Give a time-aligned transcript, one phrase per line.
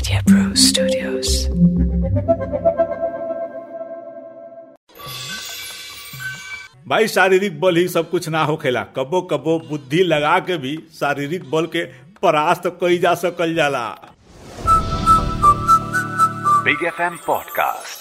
[0.00, 1.30] Media Pro Studios.
[6.88, 11.50] भाई शारीरिक बल ही सब कुछ ना होखेला कबो कबो बुद्धि लगा के भी शारीरिक
[11.50, 11.84] बल के
[12.22, 13.86] परास्त कई जा सकल जाला।
[16.64, 17.98] बिग एफ़ एम पॉडकास्ट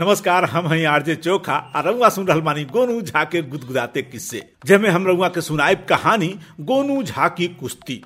[0.00, 1.56] नमस्कार हम हैं आरजे चोखा
[1.86, 6.28] रउआ सुन रहल बानी गोनू झा के गुदगुदाते किस्से जेमे हम रउआ के सुनाइब कहानी
[6.60, 8.02] गोनू झा की कुश्ती।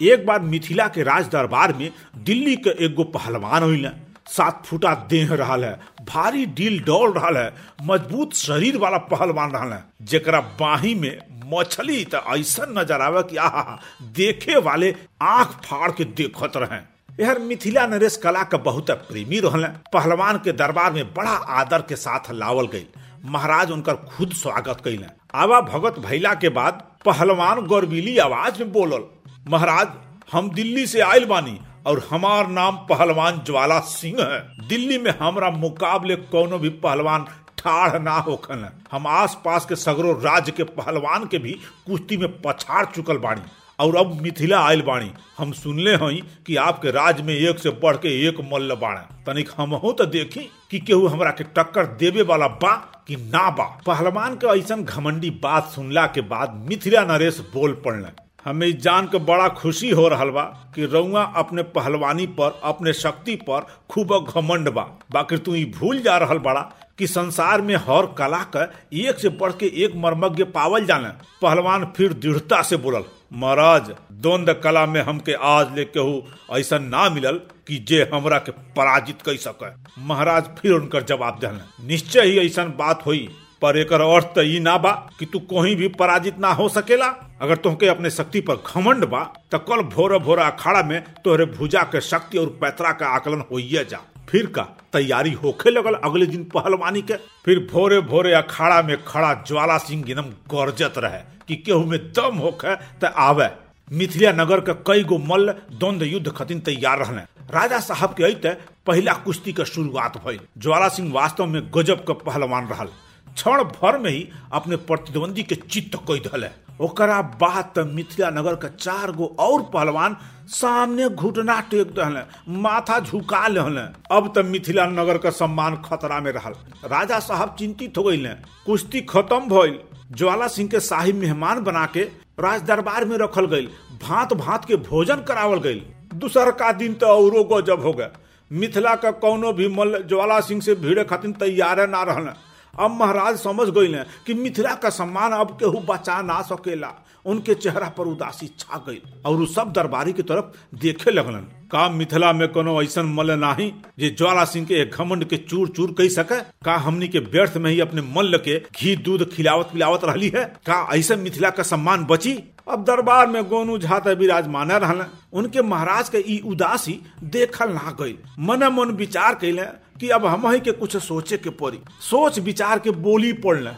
[0.00, 1.90] एक बार मिथिला के राज दरबार में
[2.24, 3.86] दिल्ली के एगो पहलवान हुई
[4.28, 5.72] सात फुटा देह रहा है,
[6.04, 7.52] भारी डील डौल रहा है,
[7.82, 11.18] मज़बूत शरीर वाला पहलवान रहल है। जेकरा बाही में
[11.52, 16.80] मछली तो ऐसा नज़र आवे कि आहा, देखे वाले आँख फाड़ के देखत रहे।
[17.22, 21.96] यहर मिथिला नरेश कला का बहुत प्रेमी रहल पहलवान के दरबार में बड़ा आदर के
[21.96, 22.86] साथ लावल गई
[23.24, 29.04] महाराज उनकर खुद स्वागत कैल आवा भगत भैला के बाद पहलवान गौरबिली आवाज़ में बोलल
[29.50, 29.88] महाराज,
[30.32, 35.50] हम दिल्ली से आयल बानी और हमार नाम पहलवान ज्वाला सिंह है। दिल्ली में हमरा
[35.50, 37.24] मुकाबले कोनो भी पहलवान
[37.58, 41.52] ठाढ़ ना होखन। हम आस पास के सगरो राज्य के पहलवान के भी
[41.86, 43.42] कुश्ती में पछाड़ चुकल बानी।
[43.80, 47.96] और अब मिथिला आयल बाणी हम सुनले हई कि आपके राज में एक से बढ़
[47.96, 52.22] के एक मल्ल बाणे तनिक हम हो तो देखी कि केहू हमरा के टक्कर देवे
[52.30, 52.74] वाला बा
[53.08, 58.27] कि ना बा। पहलवान के ऐसा घमंडी बात सुनला के बाद मिथिला नरेश बोल पड़ने
[58.48, 60.42] हमें जान के बड़ा खुशी हो रहा बा
[60.74, 64.82] कि रउआ अपने पहलवानी पर, अपने शक्ति पर खूब घमंड बा।
[65.12, 66.60] बाकी तू भूल जा रहा बड़ा
[66.98, 68.62] कि संसार में हर कला का
[69.00, 71.08] एक से बढ़ के एक मर्मज्ञ पावल जाने।
[71.42, 76.22] पहलवान फिर दृढ़ता से बोलल, महाराज, द्वंद कला में हमके आज ले केहू
[76.58, 79.70] ऐसा ना मिलल कि जे हमरा के पराजित कर सके।
[80.02, 83.28] महाराज फिर उनकर जवाब देने निश्चय ही ऐसा बात हुई,
[83.62, 87.56] पर एक अर्थ तो ना बा कि तू कहीं भी पराजित ना हो सकेला। अगर
[87.56, 92.00] तुमके अपने शक्ति पर घमंड बा तो कल भोर भोर अखाड़ा में तोहरे भुजा के
[92.00, 97.02] शक्ति और पैतरा का आकलन होइए जा। फिर का, तैयारी होखे लगल अगले दिन पहलवानी
[97.02, 101.98] के। फिर भोरे भोरे अखाड़ा में खड़ा ज्वाला सिंह एकदम गरजत रहे कि केहू में
[102.12, 103.48] दम होखे त आवे।
[103.88, 107.22] मिथिला नगर के कई गो मल्ल द्वंद युद्ध खतिन तैयार रहने
[107.54, 108.50] राजा साहब के अते
[108.86, 112.86] पहला कुश्ती के शुरुआत भइल। ज्वाला सिंह वास्तव में गजब के पहलवान रहल।
[113.28, 116.48] क्षण भर में ही अपने प्रतिद्वंदी के चित्त कोई धले।
[116.86, 120.16] ओकरा बाद त मिथिला नगर के चार गो और पहलवान
[120.56, 122.20] सामने घुटना टेक दहले
[122.62, 123.80] माथा झुका लेहले
[124.16, 126.52] अब त मिथिला नगर का सम्मान खतरा में रहल।
[126.92, 128.24] राजा साहब चिंतित हो गई
[128.66, 129.78] कुश्ती खत्म भइल।
[130.16, 132.02] ज्वाला सिंह के शाही मेहमान बना के
[132.40, 133.66] राज दरबार में रखल गई
[134.02, 135.82] भांत भांत के भोजन करावल गई
[136.22, 138.10] दूसर का दिन तो औरो गजब हो गए
[138.50, 142.34] मिथिला का कोनो भी मल्ल ज्वाला सिंह से भीड़े खातिर तैयार ना रहना
[142.78, 143.94] अब महाराज समझ गई
[144.26, 146.94] कि मिथिला का सम्मान अब केहू बचा ना सकेला।
[147.26, 151.40] उनके चेहरा पर उदासी छा गई और सब दरबारी की तरफ़ देखे लगलन।
[151.72, 155.94] का मिथिला में कोनो ऐसा मल्ल नाही जे ज्वाला सिंह के घमंड के चूर चूर
[155.98, 156.40] कही सके?
[156.64, 160.44] का हमनी के व्यर्थ में ही अपने मल्ल के घी, दूध खिलावत पिलावत रही है?
[160.66, 162.38] का ऐसे मिथिला का सम्मान बची?
[162.68, 168.16] अब दरबार में गोनू झा विराजमान रहल उनके महाराज के ई उदासी देखल ना गई।
[168.38, 169.66] मन मन विचार कैले
[170.00, 173.70] कि अब हम ही के कुछ सोचे के पड़ी। सोच विचार के बोली पड़ले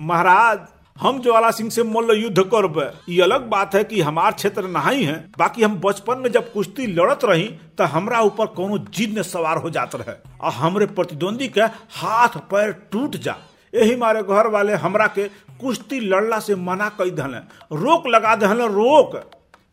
[0.00, 0.58] महाराज,
[0.96, 2.78] हम ज्वाला सिंह से मल्ल युद्ध करब।
[3.08, 6.86] ये अलग बात है कि हमार क्षेत्र नहीं है। बाकी हम बचपन में जब कुश्ती
[6.86, 7.44] लड़त रही
[7.78, 11.60] तो हमरा ऊपर कोनो जिद सवार हो जात रहे। और हमरे प्रतिद्वंदी के
[11.92, 13.36] हाथ पैर टूट जा।
[13.72, 15.28] यही मारे घर वाले हमरा के
[15.60, 17.38] कुश्ती लड़ला से मना कर दहले
[17.76, 19.20] रोक लगा दहले रोक।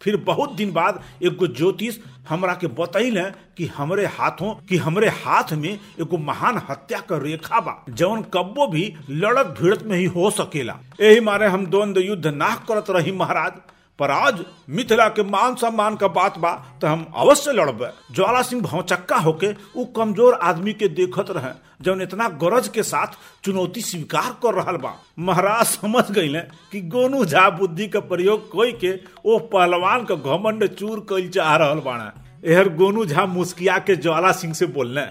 [0.02, 1.98] फिर बहुत दिन बाद एगो ज्योतिष
[2.30, 3.20] हमरा के बतैल
[3.58, 8.68] कि हमरे हाथों, कि हमरे हाथ में एगो महान हत्या का रेखा बा, जवन कब्बो
[8.68, 13.12] भी लड़त भिड़त में ही हो सकेला। यही मारे हम द्वंद युद्ध ना करत रही,
[13.12, 13.52] महाराज।
[14.00, 14.40] पर आज
[14.70, 19.52] मिथिला के मान सम्मान का बात बा तो हम अवश्य लड़बे। ज्वाला सिंह भौचक्का होके
[19.76, 24.72] उ कमज़ोर आदमी के देखत रहे, जौन इतना गरज के साथ चुनौती स्वीकार कर रहा
[24.78, 26.34] बा। महाराज समझ गई
[26.72, 28.94] कि गोनू झा बुद्धि का प्रयोग कोई के
[29.26, 32.12] ओ पहलवान का घमंड चूर कल चाह रहा बाड़ा।
[32.46, 35.02] एहर गोनू झा मुस्किया के ज्वाला सिंह से बोलने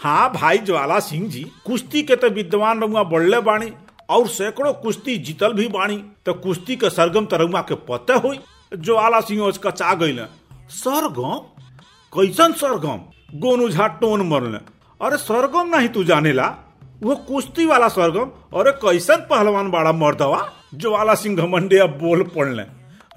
[0.00, 3.72] हाँ भाई ज्वाला सिंह जी, कुश्ती के तो विद्वान रंगा बढ़ले बाणी।
[4.10, 5.96] और सैकड़ों कुश्ती जीतल भी बाणी।
[6.26, 8.40] तो कुश्ती के सरगम तरंगा के पते हुई।
[8.72, 10.18] ज्वाला सिंह कचा गई
[10.70, 11.38] सरगम?
[12.12, 13.00] कैसन सरगम?
[13.38, 14.58] गोनू झा टोन मरल।
[15.00, 16.46] अरे सरगम नहीं तू जाने ला
[17.02, 20.40] वो कुश्ती वाला सरगम। अरे कैसन पहलवान बाड़ा मर्दवा।
[20.74, 22.66] ज्वाला सिंह घमंडे अब बोल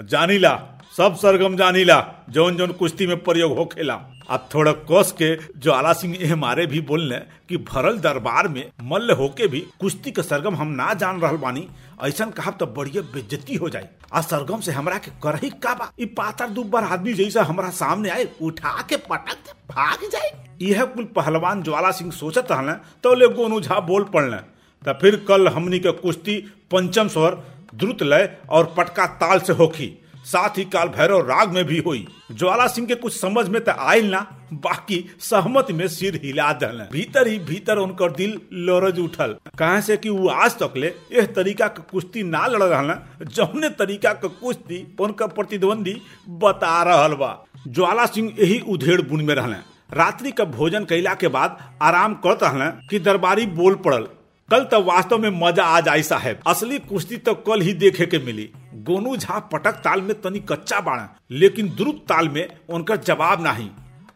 [0.01, 0.54] जानी ला
[0.98, 1.98] सब सरगम जानी ला
[2.30, 3.95] जौन जौन कुश्ती में प्रयोग होखेला।
[4.30, 7.18] अब थोड़ा कस के ज्वाला सिंह ये हमारे भी बोलने
[7.50, 11.68] कि भरल दरबार में मल्ल होके भी कुश्ती के सरगम हम ना जान रहल बानी
[12.04, 15.92] ऐसा कहा तो बढ़िया बेज्जती हो जाए। आ सरगम से हमरा के करही का बा?
[16.18, 20.31] पातर दुब्बर आदमी जैसा हमरा सामने आए, उठा के पटक भाग जाए।
[20.62, 22.74] यह कुल पहलवान ज्वाला सिंह सोचत रहले
[23.04, 24.38] तो ले गोनू झा बोल पड़ले
[24.84, 26.38] तो फिर कल हमनी के कुश्ती
[26.72, 27.44] पंचम स्वर
[27.76, 29.88] द्रुत लय और पटका ताल से होखी।
[30.25, 33.72] साथ ही काल भैरव राग में भी हुई। ज्वाला सिंह के कुछ समझ में तो
[33.72, 34.20] आयल ना,
[34.54, 39.98] बाकी सहमत में सिर हिला दल भीतर ही भीतर उनकर दिल लोरज उठल। कहे से
[39.98, 44.28] कि वो आज तक ले यह तरीका के कुश्ती ना लड़ रहा जौने तरीका के
[44.30, 45.96] कुश्ती उनका प्रतिद्वंदी
[46.40, 47.34] बता रहा बा।
[47.68, 49.58] ज्वाला सिंह यही उधेड़ बुन में रहले
[49.94, 54.08] रात्रि का भोजन कैला के बाद आराम करत रहले कि दरबारी बोल पड़ल।
[54.54, 58.18] कल तो वास्तव में मज़ा आ जाई साहेब। असली कुश्ती तो कल ही देखे के
[58.20, 58.44] मिली।
[58.86, 63.70] गोनू झा पटक ताल में तनी कच्चा बाड़ा लेकिन द्रुत ताल में उनका जवाब नहीं।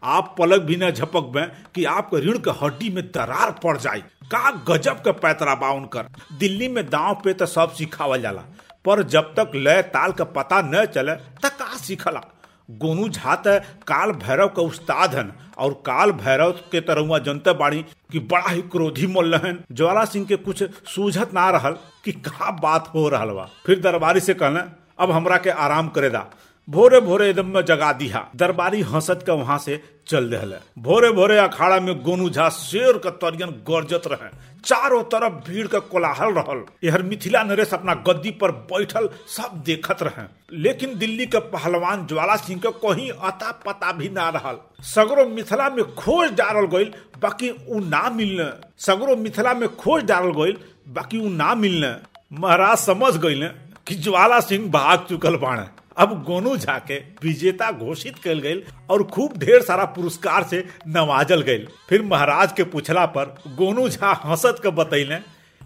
[0.06, 4.02] आप पलक भी न झपक में कि आपके रीढ़ के हड्डी में दरार पड़ जाए
[4.30, 6.08] का गजब के पैतरा बा उनकर।
[6.38, 8.44] दिल्ली में दांव पे तो सब सिखावल जाला,
[8.84, 12.22] पर जब तक लय ताल का पता न चले त का सीखला।
[12.68, 13.48] गोनू झा त
[13.88, 15.32] काल भैरव का उस्ताद हन
[15.64, 17.82] और काल भैरव के तरहुआ जनता बाड़ी
[18.12, 20.62] कि बड़ा ही क्रोधी मोल हन ज्वाला सिंह के कुछ
[20.94, 24.68] सूझत ना रहल कि कहा बात हो रहा बा। फिर दरबारी से कहना
[25.00, 26.24] अब हमरा के आराम करे दा।
[26.68, 31.38] भोरे भोरे एकदम में जगा दिया। दरबारी हंसत के वहाँ से चल दहले भोरे भोरे
[31.38, 34.28] अखाड़ा में गोनू झा शेर का तरियन गरजत रहे।
[34.64, 40.02] चारों तरफ़ भीड़ का कोलाहल रहल। यहर मिथिला नरेश अपना गद्दी पर बैठल सब देखत
[40.02, 45.28] रहे। लेकिन दिल्ली के पहलवान ज्वाला सिंह के कहीं अता पता भी ना रहल। सगरो
[45.28, 46.92] मिथिला में खोज डालल गईल
[47.22, 51.94] बाकी उ ना मिलने। सगरो मिथिला में खोज डालल गईल बाकी उ ना मिलने।
[52.38, 53.48] महाराज समझ गईल
[53.86, 59.02] कि ज्वाला सिंह भाग चुकल बाणे अब गोनू झा के विजेता घोषित कल गई और
[59.02, 61.58] खूब ढेर सारा पुरस्कार से नवाजल गई
[61.88, 65.16] फिर महाराज के पूछला पर गोनू झा हंसत के बतैले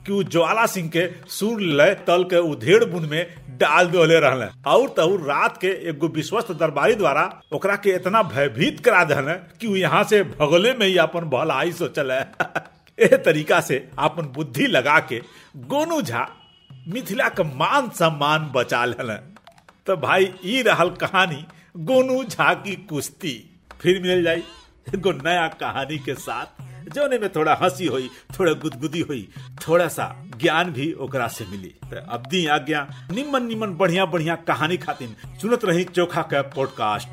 [0.07, 4.89] कि ज्वाला सिंह के सुर लय तल के उधेड़ बुन में डाल दोले रहले। और
[4.89, 10.05] तहु रात के एगो विश्वस्त दरबारी द्वारा ओकरा के इतना भयभीत करा दहले कि यहाँ
[10.05, 12.33] से भगले में ही अपन भलाई सोचल है
[12.99, 15.23] ए तरीका से अपन बुद्धि लगा के
[15.57, 16.29] गोनू झा
[16.89, 19.32] मिथिला के मान सम्मान बचा लेले।
[19.87, 21.47] तो भाई ई रहल कहानी,
[21.77, 24.43] गोनू झा की कुश्ती। फिर मिल जाई
[24.95, 26.47] एगो नया कहानी के साथ।
[26.89, 29.29] जोने में थोड़ा हँसी हुई, थोड़ा गुदगुदी हुई,
[29.69, 34.35] थोड़ा सा ज्ञान भी ओकरा से मिली। तो अब दी आज्ञा निमन निमन बढ़िया बढ़िया
[34.35, 37.09] कहानी खातिर सुनत रही चोखा के पॉडकास्ट